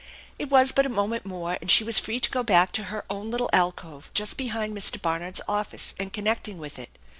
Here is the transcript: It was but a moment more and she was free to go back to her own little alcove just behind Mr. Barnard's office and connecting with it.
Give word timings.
It 0.39 0.49
was 0.49 0.71
but 0.71 0.87
a 0.87 0.89
moment 0.89 1.27
more 1.27 1.59
and 1.61 1.69
she 1.69 1.83
was 1.83 1.99
free 1.99 2.19
to 2.21 2.31
go 2.31 2.41
back 2.41 2.71
to 2.71 2.85
her 2.85 3.05
own 3.07 3.29
little 3.29 3.51
alcove 3.53 4.09
just 4.15 4.35
behind 4.35 4.75
Mr. 4.75 4.99
Barnard's 4.99 5.41
office 5.47 5.93
and 5.99 6.11
connecting 6.11 6.57
with 6.57 6.79
it. 6.79 6.97